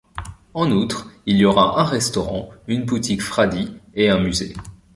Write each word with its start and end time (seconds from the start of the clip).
En 0.55 0.71
outre, 0.71 1.11
il 1.27 1.35
y 1.37 1.45
aura 1.45 1.79
un 1.79 1.83
restaurant, 1.83 2.49
une 2.67 2.85
boutique 2.85 3.21
Fradi, 3.21 3.77
et 3.93 4.09
un 4.09 4.17
musée. 4.17 4.55